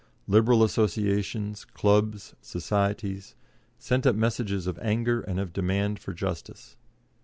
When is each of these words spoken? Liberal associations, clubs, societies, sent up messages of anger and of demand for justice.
Liberal 0.27 0.63
associations, 0.63 1.63
clubs, 1.63 2.33
societies, 2.41 3.35
sent 3.77 4.07
up 4.07 4.15
messages 4.15 4.65
of 4.65 4.79
anger 4.79 5.21
and 5.21 5.39
of 5.39 5.53
demand 5.53 5.99
for 5.99 6.11
justice. 6.11 6.75